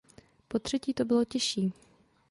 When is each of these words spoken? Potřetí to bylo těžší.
Potřetí 0.47 0.93
to 0.93 1.05
bylo 1.05 1.25
těžší. 1.25 1.73